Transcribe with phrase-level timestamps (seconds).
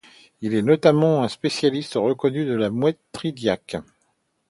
[0.41, 3.83] Il est notamment un spécialiste reconnu de la mouette tridactyle.